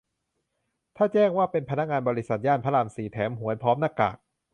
[0.95, 4.17] ถ้าแจ้งว่าเป็นพนักงานบริษัท ย่านพระรามสี่ แถมหวยพร้อมหน้ากาก